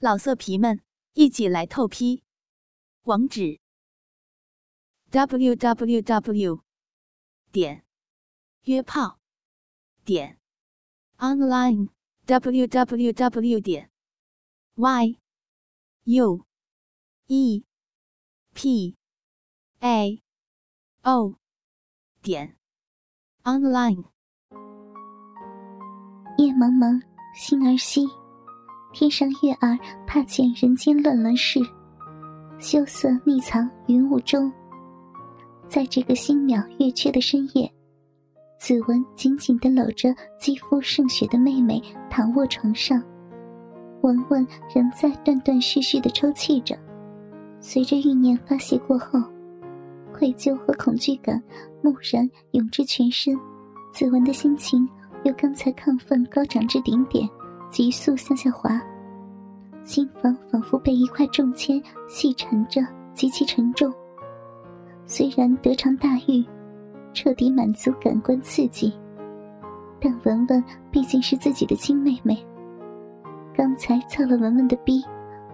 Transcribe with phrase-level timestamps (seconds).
[0.00, 0.80] 老色皮们，
[1.14, 2.22] 一起来透批！
[3.02, 3.58] 网址
[5.10, 6.62] ：w w w
[7.50, 7.84] 点
[8.62, 9.18] 约炮
[10.04, 10.38] 点
[11.16, 11.88] online
[12.26, 13.90] w w w 点
[14.76, 15.18] y
[16.04, 16.46] u
[17.26, 17.64] e
[18.54, 18.96] p
[19.80, 20.22] a
[21.02, 21.34] o
[22.22, 22.56] 点
[23.42, 24.04] online。
[26.36, 27.02] 夜茫茫，
[27.34, 28.27] 星儿稀。
[28.98, 29.78] 天上月儿
[30.08, 31.60] 怕见人间乱伦事，
[32.58, 34.52] 羞涩匿藏云雾中。
[35.68, 37.72] 在这个星渺月缺的深夜，
[38.58, 41.80] 子文紧紧地搂着肌肤胜雪的妹妹
[42.10, 43.00] 躺卧床上，
[44.00, 44.44] 文文
[44.74, 46.76] 仍在断断续续地抽泣着。
[47.60, 49.20] 随着欲念发泄过后，
[50.12, 51.40] 愧疚和恐惧感
[51.84, 53.38] 蓦然涌至全身，
[53.92, 54.88] 子文的心情
[55.22, 57.30] 由刚才亢奋高涨至顶点。
[57.70, 58.80] 急速向下滑，
[59.84, 62.80] 心房仿佛被一块重铅细缠着，
[63.14, 63.92] 极其沉重。
[65.06, 66.44] 虽然得偿大欲，
[67.12, 68.92] 彻底满足感官刺激，
[70.00, 72.44] 但文文毕竟是自己的亲妹妹。
[73.54, 75.02] 刚才操了文文的逼，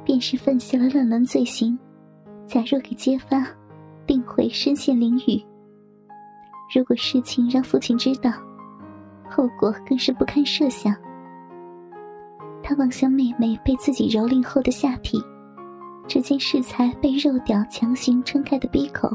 [0.05, 1.79] 便是犯下了乱伦罪行。
[2.47, 3.47] 假若给揭发，
[4.07, 5.45] 定会身陷囹圄。
[6.75, 8.33] 如果事情让父亲知道，
[9.31, 10.95] 后果更是不堪设想。
[12.67, 15.23] 他望向妹妹被自己蹂躏后的下体，
[16.09, 19.15] 只见适才被肉屌强行撑开的闭口，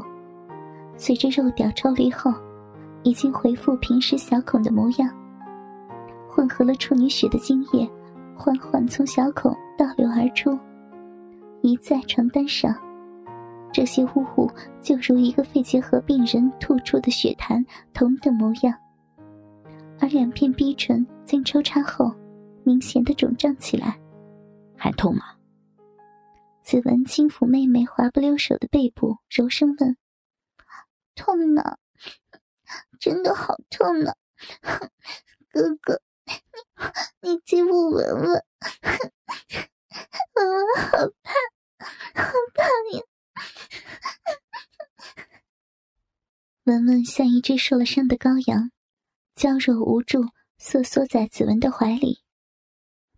[0.96, 2.32] 随着肉屌抽离后，
[3.02, 5.10] 已经恢复平时小孔的模样。
[6.28, 7.90] 混合了处女血的精液，
[8.36, 10.56] 缓缓从小孔倒流而出，
[11.60, 12.72] 一在床单上，
[13.72, 14.48] 这些污物
[14.80, 18.72] 就如一个肺结核病人吐出的血痰同等模样，
[19.98, 22.14] 而两片逼唇经抽插后。
[22.64, 24.00] 明显的肿胀起来，
[24.76, 25.36] 还痛吗？
[26.62, 29.96] 子文轻抚妹妹滑不溜手的背部，柔声问
[31.16, 31.78] ：“痛呢？
[33.00, 34.14] 真的好痛呢！
[35.50, 36.00] 哥哥，
[37.22, 38.44] 你你欺负文文，
[40.34, 41.32] 文文好怕，
[42.22, 42.62] 好怕
[42.96, 43.02] 呀！”
[46.64, 48.70] 文文像一只受了伤的羔羊，
[49.34, 50.20] 娇弱无助，
[50.58, 52.22] 瑟缩在子文的怀里。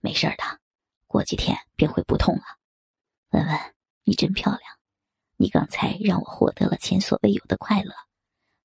[0.03, 0.61] 没事的，
[1.07, 2.43] 过几天便会不痛了。
[3.31, 3.59] 文文，
[4.03, 4.63] 你真漂亮，
[5.37, 7.95] 你刚才让我获得了前所未有的快乐，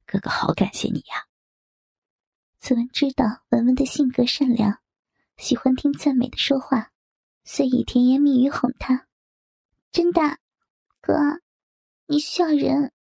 [0.07, 1.27] 哥哥好感谢你呀。
[2.57, 4.79] 子文知道文文的性格善良，
[5.37, 6.91] 喜欢听赞美的说话，
[7.43, 9.07] 遂以甜言蜜语哄她。
[9.91, 10.39] 真的，
[10.99, 11.13] 哥，
[12.07, 12.91] 你笑人。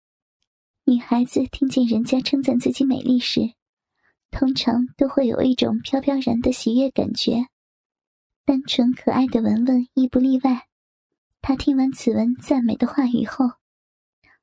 [0.85, 3.55] 女孩子听见人家称赞自己美丽时，
[4.31, 7.49] 通常都会有一种飘飘然的喜悦感觉。
[8.47, 10.69] 单纯可爱的文文亦不例外。
[11.43, 13.45] 他听完子文赞美的话语后，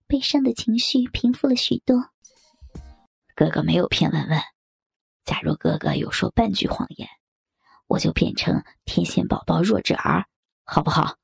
[0.07, 2.09] 悲伤的情绪平复了许多。
[3.33, 4.37] 哥哥没有骗文文，
[5.23, 7.07] 假如哥哥有说半句谎言，
[7.87, 10.25] 我就变成天线宝宝弱智儿，
[10.65, 11.15] 好不好？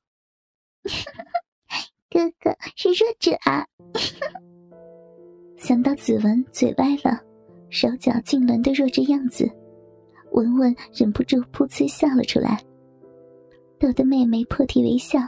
[2.08, 3.68] 哥哥是弱智儿。
[5.58, 7.20] 想到子文嘴歪了，
[7.68, 9.46] 手脚痉挛的弱智样子，
[10.32, 12.64] 文文忍不住噗呲笑了出来。
[13.80, 15.18] 逗得妹妹破涕为笑，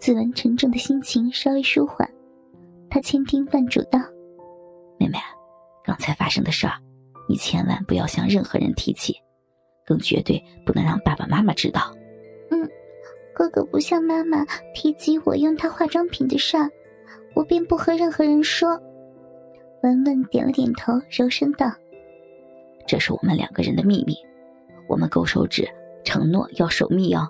[0.00, 2.10] 子文沉重的心情稍微舒缓，
[2.90, 4.00] 他千叮万嘱道
[4.98, 5.16] ：“妹妹，
[5.84, 6.72] 刚才发生的事儿，
[7.28, 9.14] 你千万不要向任何人提起，
[9.86, 11.94] 更绝对不能让爸爸妈妈知道。
[12.50, 12.68] ”“嗯，
[13.32, 14.44] 哥哥不向妈妈
[14.74, 16.68] 提及我用他化妆品的事儿，
[17.32, 18.70] 我便不和任何人说。”
[19.84, 21.70] 文文点了点头，柔声道
[22.88, 24.16] ：“这是我们两个人的秘密，
[24.88, 25.64] 我们勾手指
[26.02, 27.28] 承诺要守密哦。”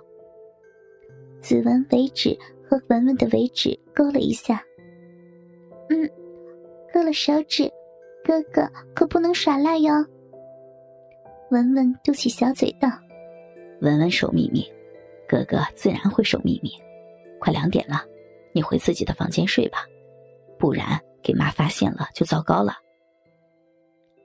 [1.41, 4.63] 子文尾指和文文的尾指勾了一下，
[5.89, 6.09] 嗯，
[6.93, 7.71] 割了手指，
[8.23, 9.91] 哥哥可不能耍赖哟。
[11.51, 12.87] 文文嘟起小嘴道
[13.81, 14.63] ：“文文守秘密，
[15.27, 16.71] 哥哥自然会守秘密。
[17.39, 18.03] 快两点了，
[18.53, 19.79] 你回自己的房间睡吧，
[20.59, 22.73] 不然给妈发现了就糟糕了。”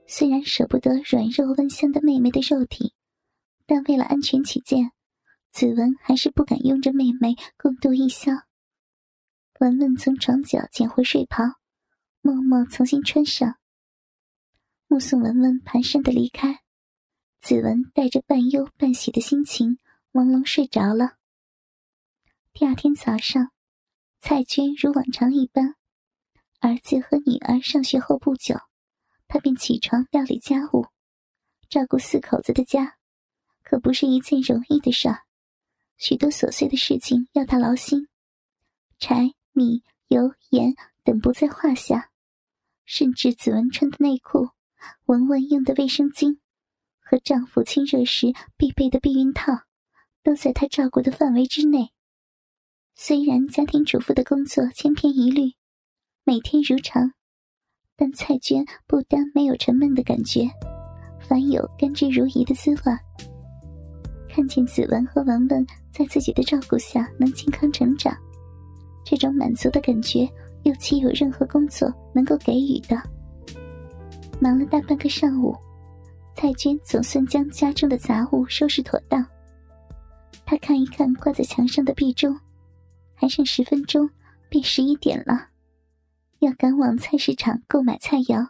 [0.06, 2.92] 虽然舍不得软肉温香的妹妹的肉体，
[3.66, 4.90] 但为了安全起见。
[5.54, 8.32] 子文还是不敢拥着妹妹共度一宵。
[9.60, 11.44] 文文从床角捡回睡袍，
[12.22, 13.56] 默默重新穿上。
[14.88, 16.64] 目送文文蹒跚的离开，
[17.40, 19.78] 子文带着半忧半喜的心情，
[20.12, 21.12] 朦胧睡着了。
[22.52, 23.52] 第二天早上，
[24.18, 25.76] 蔡娟如往常一般，
[26.58, 28.56] 儿子和女儿上学后不久，
[29.28, 30.88] 她便起床料理家务，
[31.68, 32.96] 照顾四口子的家，
[33.62, 35.23] 可不是一件容易的事儿。
[36.06, 38.08] 许多琐碎的事情要他劳心，
[38.98, 42.10] 柴米油盐等不在话下，
[42.84, 44.50] 甚至子文穿的内裤、
[45.06, 46.36] 文文用的卫生巾
[47.00, 49.62] 和丈夫亲热时必备的避孕套，
[50.22, 51.88] 都在他照顾的范围之内。
[52.94, 55.54] 虽然家庭主妇的工作千篇一律，
[56.22, 57.14] 每天如常，
[57.96, 60.50] 但蔡娟不单没有沉闷的感觉，
[61.26, 63.33] 反有甘之如饴的滋味。
[64.34, 68.12] 看见子文和文文在自己的照顾下能健康成长，
[69.04, 70.28] 这种满足的感觉
[70.64, 73.00] 又岂有任何工作能够给予的？
[74.40, 75.56] 忙了大半个上午，
[76.34, 79.24] 蔡娟总算将家中的杂物收拾妥当。
[80.44, 82.36] 她看一看挂在墙上的壁钟，
[83.14, 84.10] 还剩十分钟
[84.48, 85.50] 便十一点了，
[86.40, 88.48] 要赶往菜市场购买菜肴，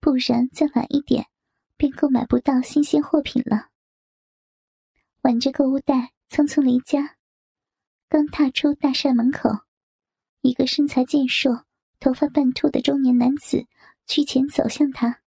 [0.00, 1.26] 不然再晚一点，
[1.76, 3.71] 便购买不到新鲜货品了。
[5.22, 7.16] 挽着购物袋，匆匆离家。
[8.08, 9.48] 刚踏出大厦门口，
[10.40, 11.64] 一个身材健硕、
[12.00, 13.64] 头发半秃的中年男子
[14.04, 15.20] 趋前走向他。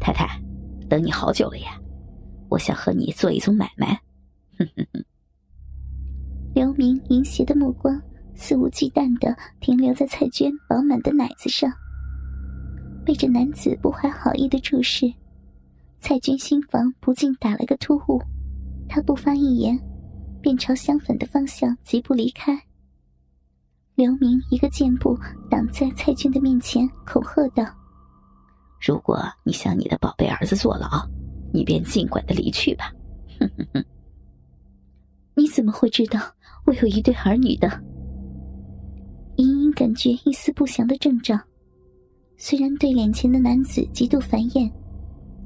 [0.00, 0.42] 太太，
[0.90, 1.80] 等你好久了呀！
[2.48, 3.94] 我想和你做一宗买卖。
[4.58, 5.04] 哼哼哼。
[6.52, 8.02] 刘明淫邪的目光
[8.34, 11.72] 肆无忌惮的停留在蔡娟饱满的奶子上，
[13.06, 15.14] 被这男子不怀好意的注视，
[16.00, 18.20] 蔡娟心房不禁打了个突兀。
[18.88, 19.78] 他不发一言，
[20.40, 22.58] 便朝相反的方向疾步离开。
[23.94, 25.18] 刘明一个箭步
[25.50, 27.64] 挡在蔡军的面前，恐吓道
[28.80, 30.88] ：“如果你想你的宝贝儿子坐牢，
[31.52, 32.92] 你便尽管的离去吧。
[33.38, 33.84] ”“哼哼哼，
[35.34, 36.20] 你怎么会知道
[36.64, 37.68] 我有一对儿女的？”
[39.36, 41.38] 隐隐感觉一丝不祥的征兆。
[42.36, 44.72] 虽然对眼前的男子极度烦厌，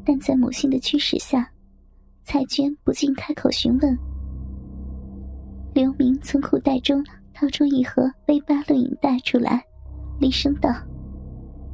[0.05, 1.51] 但在母性的驱使下。
[2.25, 3.99] 蔡娟不禁开口询问。
[5.75, 7.05] 刘明从裤袋中
[7.35, 9.65] 掏出一盒 V 八录影带出来，
[10.21, 10.71] 厉声道：“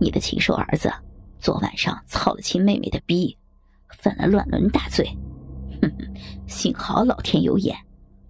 [0.01, 0.91] 你的禽兽儿子
[1.39, 3.37] 昨晚上操了亲妹妹的逼，
[3.99, 5.07] 犯了乱伦大罪。
[5.83, 6.15] 哼哼，
[6.47, 7.77] 幸好老天有眼，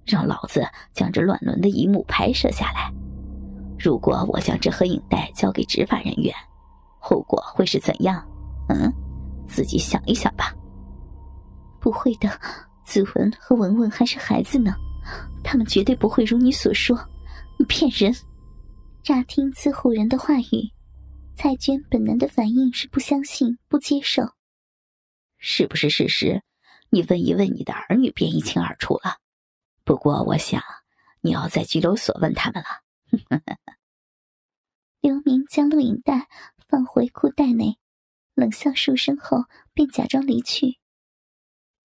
[0.05, 2.93] 让老子将这乱伦的一幕拍摄下来。
[3.79, 6.35] 如果我将这盒影带交给执法人员，
[6.99, 8.27] 后果会是怎样？
[8.69, 8.93] 嗯，
[9.47, 10.53] 自己想一想吧。”
[11.81, 12.29] 不会的，
[12.85, 14.75] 子文和文文还是孩子呢，
[15.43, 16.99] 他们绝对不会如你所说，
[17.59, 18.15] 你骗人！
[19.03, 20.71] 乍听自唬人的话语，
[21.37, 24.23] 蔡娟本能的反应是不相信、不接受。
[25.39, 26.43] 是不是事实？
[26.91, 29.19] 你问一问你的儿女，便一清二楚了。
[29.85, 30.63] 不过，我想
[31.21, 32.69] 你要在拘留所问他们了。
[35.01, 36.29] 刘明将录影带
[36.69, 37.79] 放回裤袋内，
[38.35, 40.79] 冷笑数声后，便假装离去。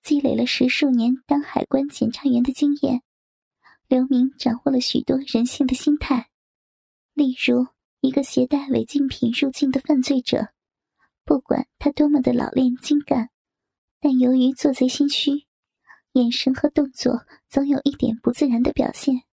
[0.04, 3.02] 积累了十数年当海关检查员的经验，
[3.88, 6.30] 刘明掌握了许多人性的心态。
[7.14, 7.68] 例如，
[8.02, 10.50] 一个携带违禁品入境的犯罪者，
[11.24, 13.30] 不管他多么的老练精干，
[14.02, 15.46] 但由于做贼心虚，
[16.12, 19.24] 眼神和动作总有一点不自然的表现。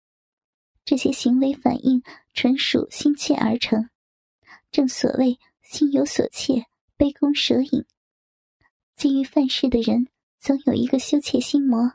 [0.85, 2.01] 这些行为反应
[2.33, 3.89] 纯属心切而成。
[4.71, 6.65] 正所谓心有所切，
[6.95, 7.85] 杯弓蛇影。
[8.95, 10.07] 基于犯事的人。
[10.41, 11.93] 总有一个羞怯心魔，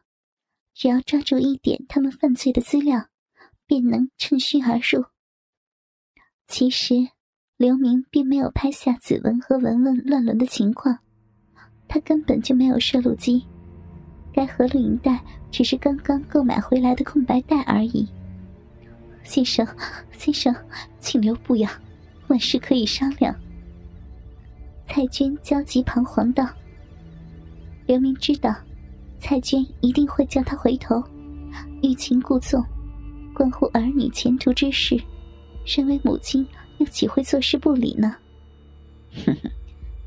[0.72, 3.08] 只要抓住一点他们犯罪的资料，
[3.66, 5.06] 便能趁虚而入。
[6.46, 7.08] 其实，
[7.56, 11.00] 刘明并没有拍下子文和文文乱伦的情况，
[11.88, 13.44] 他根本就没有摄录机，
[14.32, 18.08] 该盒录影带只是刚刚购买回来的空白带而已。
[19.24, 19.66] 先生，
[20.16, 20.54] 先生，
[21.00, 21.82] 请留步呀，
[22.28, 23.34] 万事可以商量。
[24.86, 26.48] 蔡娟焦急彷徨道。
[27.86, 28.54] 刘明知道，
[29.20, 31.02] 蔡娟一定会叫他回头，
[31.82, 32.64] 欲擒故纵，
[33.32, 35.00] 关乎儿女前途之事，
[35.64, 36.44] 身为母亲
[36.78, 38.16] 又岂会坐视不理呢？
[39.24, 39.50] 哼哼，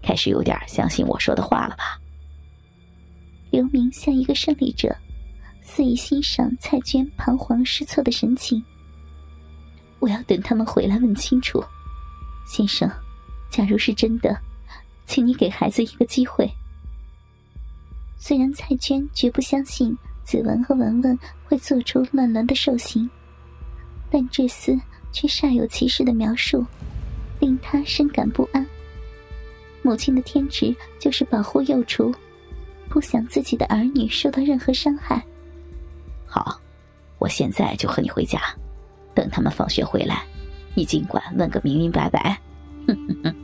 [0.02, 2.00] 开始有点相信我说的话了吧？
[3.50, 4.94] 刘明像一个胜利者，
[5.62, 8.62] 肆意欣赏蔡娟彷徨失措的神情。
[10.00, 11.64] 我要等他们回来问清楚，
[12.46, 12.92] 先生，
[13.50, 14.38] 假如是真的，
[15.06, 16.50] 请你给孩子一个机会。
[18.22, 23.10] 虽然蔡娟绝不相信子文和文文会做出乱伦的兽行，
[24.12, 24.80] 但这厮
[25.12, 26.64] 却煞有其事的描述，
[27.40, 28.64] 令她深感不安。
[29.82, 32.14] 母亲的天职就是保护幼雏，
[32.90, 35.26] 不想自己的儿女受到任何伤害。
[36.26, 36.60] 好，
[37.18, 38.42] 我现在就和你回家，
[39.16, 40.26] 等他们放学回来，
[40.76, 42.38] 你尽管问个明明白白。
[42.86, 43.36] 哼哼哼，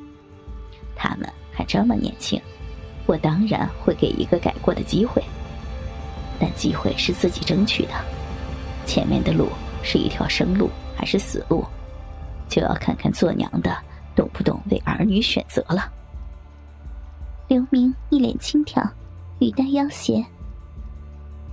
[0.98, 2.40] 他们还这么年轻。
[3.06, 5.24] 我当然会给一个改过的机会，
[6.40, 7.94] 但机会是自己争取的，
[8.86, 9.48] 前面的路
[9.84, 11.64] 是一条生路还是死路，
[12.50, 13.76] 就要看看做娘的
[14.16, 15.92] 懂不懂为儿女选择了。
[17.48, 18.90] 刘明一脸轻佻，
[19.40, 20.26] 语带要挟。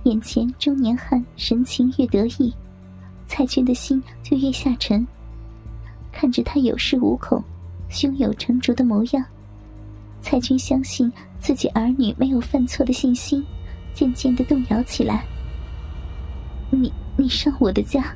[0.05, 2.53] 眼前中年汉神情越得意，
[3.27, 5.05] 蔡娟的心就越下沉。
[6.11, 7.41] 看着他有恃无恐、
[7.89, 9.23] 胸有成竹的模样，
[10.23, 13.45] 蔡军相信自己儿女没有犯错的信心
[13.93, 15.23] 渐渐的动摇起来。
[16.71, 18.15] 你你上我的家，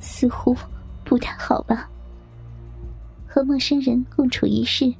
[0.00, 0.56] 似乎
[1.04, 1.88] 不太好吧？
[3.28, 4.92] 和陌生人共处一室。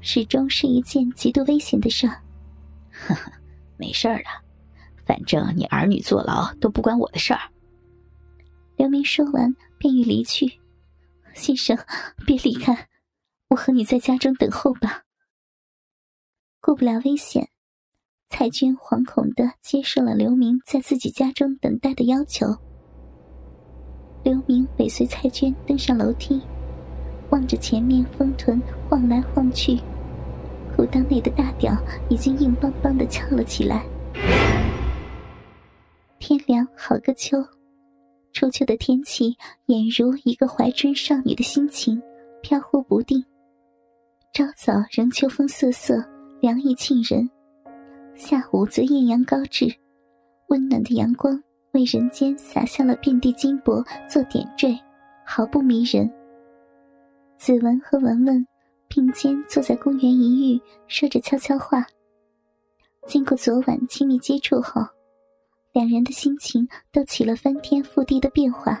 [0.00, 2.06] 始终是一件极度危险的事。
[2.90, 3.32] 呵呵，
[3.76, 4.24] 没事儿的，
[5.04, 7.40] 反正你儿女坐牢都不关我的事儿。
[8.76, 10.60] 刘明说完便欲离去。
[11.34, 11.76] 先生，
[12.26, 12.88] 别离开，
[13.48, 15.02] 我和你在家中等候吧。
[16.68, 17.48] 顾不了危险，
[18.28, 22.44] 蔡娟惶恐的接受了刘明在自己家中等待的要求。
[24.22, 26.42] 刘明尾随蔡娟登上楼梯。
[27.30, 29.78] 望着前面风臀晃来晃去，
[30.76, 31.74] 裤裆内的大屌
[32.10, 33.86] 已经硬邦邦的翘了起来。
[36.18, 37.38] 天凉好个秋，
[38.34, 39.34] 初秋的天气
[39.68, 41.98] 俨如一个怀春少女的心情，
[42.42, 43.24] 飘忽不定。
[44.34, 46.04] 朝早仍秋风瑟瑟，
[46.40, 47.28] 凉意沁人；
[48.14, 49.74] 下午则艳阳高炽，
[50.48, 51.42] 温暖的阳光
[51.72, 54.78] 为人间洒下了遍地金箔做点缀，
[55.24, 56.08] 毫不迷人。
[57.36, 58.46] 子文和文文
[58.86, 61.84] 并肩坐在公园一隅，说着悄悄话。
[63.06, 64.80] 经过昨晚亲密接触后，
[65.72, 68.80] 两人的心情都起了翻天覆地的变化，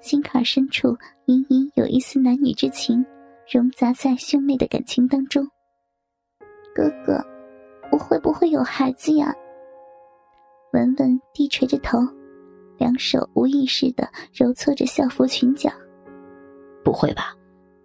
[0.00, 3.04] 心坎深处隐隐有一丝男女之情，
[3.50, 5.46] 融杂在兄妹的感情当中。
[6.74, 7.22] 哥哥，
[7.90, 9.34] 我会不会有孩子呀？
[10.72, 11.98] 文文低垂着头，
[12.78, 15.70] 两手无意识的揉搓着校服裙角。
[16.82, 17.34] 不会吧？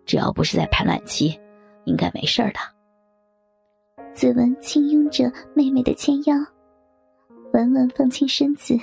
[0.06, 1.38] 只要不是在排卵期，
[1.84, 4.04] 应该没事的。
[4.14, 6.36] 子文轻拥着妹妹的纤腰，
[7.52, 8.74] 文文放轻身子，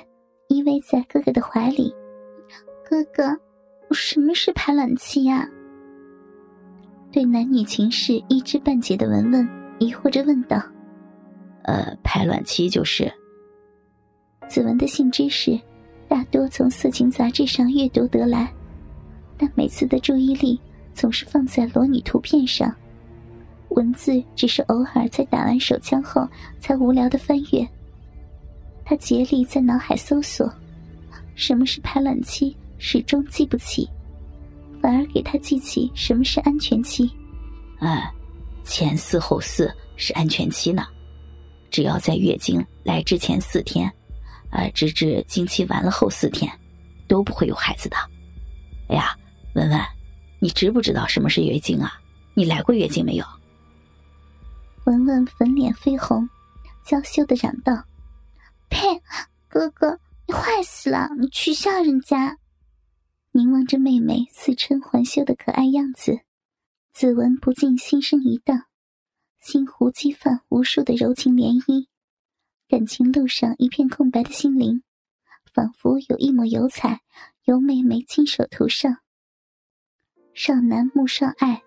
[0.48, 1.94] 依偎在哥哥的怀里。
[2.88, 3.36] 哥哥，
[3.90, 5.48] 什么是排卵期呀？
[7.10, 10.62] 对男女情事一知半解的文文疑惑着问道
[11.64, 13.12] ：“呃，排卵期就是……”
[14.48, 15.58] 子文的性知识
[16.08, 18.52] 大多从色情杂志上阅读得来，
[19.38, 20.60] 但每次的注意力。
[20.94, 22.72] 总是放在裸女图片上，
[23.70, 26.24] 文字只是偶尔在打完手枪后
[26.60, 27.68] 才无聊的翻阅。
[28.84, 30.48] 他竭力在脑海搜索，
[31.34, 33.90] 什么是排卵期，始终记不起，
[34.80, 37.10] 反而给他记起什么是安全期。
[37.80, 38.08] 哎，
[38.64, 40.86] 前四后四是安全期呢，
[41.70, 43.92] 只要在月经来之前四天，
[44.50, 46.50] 呃，直至经期完了后四天，
[47.06, 47.96] 都不会有孩子的。
[48.88, 49.16] 哎呀，
[49.54, 49.80] 文文。
[50.40, 51.98] 你知不知道什么是月经啊？
[52.34, 53.24] 你来过月经没有？
[54.84, 56.28] 文文粉脸绯红，
[56.84, 57.72] 娇羞的嚷道
[58.68, 59.00] ：“呸！
[59.48, 61.08] 哥哥，你坏死了！
[61.18, 62.36] 你取笑人家！”
[63.32, 66.20] 凝望着妹妹似嗔还羞的可爱样子，
[66.94, 68.66] 子文不禁心生一荡，
[69.40, 71.88] 心湖激泛无数的柔情涟漪，
[72.68, 74.80] 感情路上一片空白的心灵，
[75.52, 77.00] 仿佛有一抹油彩
[77.46, 78.98] 由妹妹亲手涂上。
[80.34, 81.60] 少男慕少爱，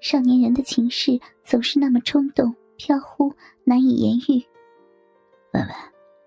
[0.00, 4.44] 少年人的情事总是那么冲动、飘忽，难以言喻。
[5.52, 5.76] 文文，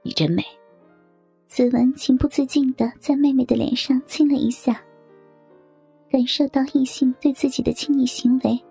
[0.02, 0.42] 你真美。
[1.46, 4.82] 子文情不自禁的在妹妹的脸上亲了一下，
[6.14, 8.64] 感受到异性对自己的亲昵行为，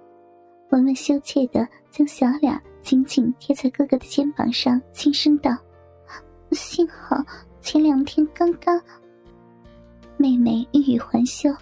[0.71, 5.51] 文文羞怯的将小脸紧紧贴在哥哥的肩膀上，轻声道
[6.53, 7.21] ：“幸好
[7.61, 8.81] 前两天刚刚。”
[10.17, 11.53] 妹妹欲语还休。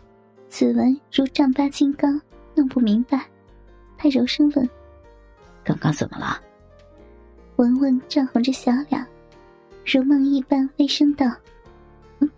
[0.50, 2.20] 子文如丈八金刚，
[2.54, 3.24] 弄不明白。
[3.96, 4.68] 他柔声问
[5.64, 6.38] ：“刚刚怎么了？”
[7.56, 9.02] 文文涨红着小脸，
[9.86, 11.26] 如梦一般微声道：“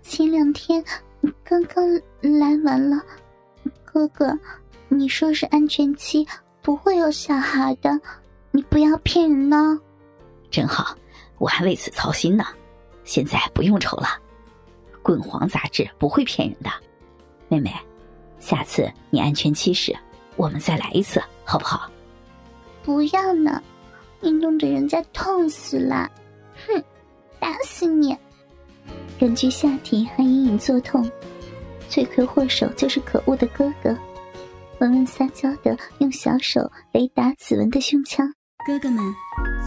[0.00, 0.80] 前两天
[1.42, 1.84] 刚刚
[2.20, 3.02] 来完了。
[3.92, 4.38] 哥哥，
[4.88, 6.26] 你说是安全期，
[6.62, 8.00] 不会有小孩的，
[8.50, 9.78] 你不要骗人呢。”
[10.50, 10.96] 真好，
[11.36, 12.44] 我还为此操心呢。
[13.04, 14.08] 现在不用愁了，
[15.02, 16.70] 滚黄杂志不会骗人的，
[17.48, 17.70] 妹妹。
[18.40, 19.94] 下次你安全期时，
[20.36, 21.90] 我们再来一次，好不好？
[22.82, 23.62] 不要呢，
[24.20, 26.10] 你弄得人家痛死了！
[26.66, 26.82] 哼，
[27.38, 28.16] 打死你！
[29.18, 31.08] 感觉下体还隐隐作痛，
[31.92, 33.90] 罪魁祸首就是可恶的哥哥。
[34.80, 36.58] 文文撒娇的用小手
[36.92, 38.26] 雷打子文的胸腔。
[38.66, 39.14] 哥哥们，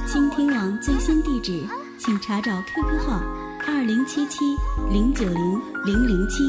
[0.08, 1.64] 倾听网最新地址，
[2.00, 3.20] 请查找 QQ 号
[3.68, 4.44] 二零七七
[4.92, 6.44] 零九零零零七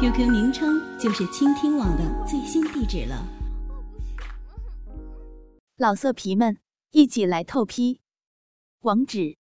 [0.00, 3.28] ，QQ 名称就是倾听网的最新地址了。
[5.76, 6.56] 老色皮们，
[6.92, 8.00] 一起来透批！
[8.80, 9.36] 网址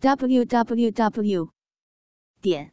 [0.00, 1.50] ：w w w
[2.40, 2.72] 点